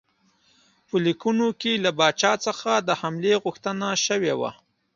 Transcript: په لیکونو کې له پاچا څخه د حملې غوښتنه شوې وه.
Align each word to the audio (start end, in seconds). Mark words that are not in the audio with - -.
په 0.87 0.95
لیکونو 1.05 1.47
کې 1.61 1.71
له 1.83 1.91
پاچا 1.97 2.33
څخه 2.45 2.69
د 2.87 2.89
حملې 3.01 3.33
غوښتنه 3.43 3.87
شوې 4.05 4.33
وه. 4.39 4.51